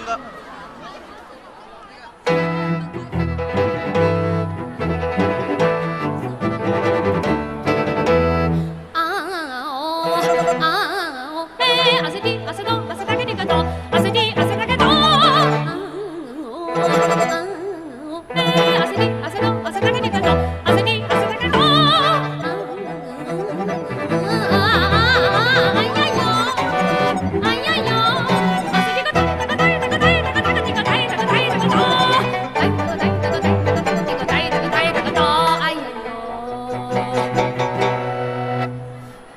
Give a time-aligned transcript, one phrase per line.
[0.00, 0.39] 생각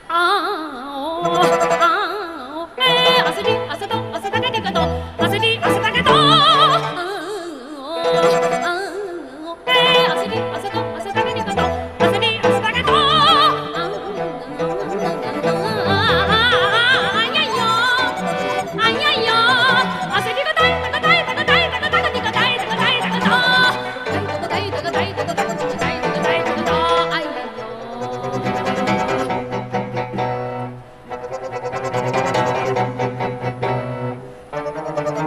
[0.10, 0.12] あ
[1.24, 1.88] おあ
[2.58, 4.82] おえあそびあそとあそたかたかと
[5.24, 5.53] あそび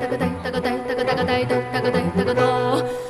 [0.00, 3.03] タカタイタカタイタカタカタイタカタイタカタ